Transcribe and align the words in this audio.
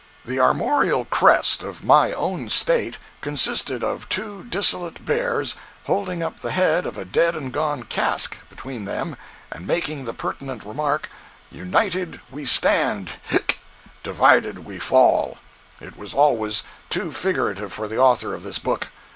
110a.jpg 0.01 0.25
(25K) 0.25 0.29
The 0.29 0.39
armorial 0.39 1.05
crest 1.05 1.61
of 1.61 1.83
my 1.83 2.11
own 2.13 2.49
State 2.49 2.97
consisted 3.21 3.83
of 3.83 4.09
two 4.09 4.43
dissolute 4.45 5.05
bears 5.05 5.53
holding 5.83 6.23
up 6.23 6.39
the 6.39 6.49
head 6.49 6.87
of 6.87 6.97
a 6.97 7.05
dead 7.05 7.35
and 7.35 7.53
gone 7.53 7.83
cask 7.83 8.35
between 8.49 8.85
them 8.85 9.15
and 9.51 9.67
making 9.67 10.05
the 10.05 10.13
pertinent 10.15 10.63
remark, 10.65 11.07
"UNITED, 11.51 12.19
WE 12.31 12.45
STAND—(hic!)—DIVIDED, 12.45 14.65
WE 14.65 14.79
FALL." 14.79 15.37
It 15.79 15.95
was 15.95 16.15
always 16.15 16.63
too 16.89 17.11
figurative 17.11 17.71
for 17.71 17.87
the 17.87 17.97
author 17.99 18.33
of 18.33 18.41
this 18.41 18.57
book. 18.57 18.87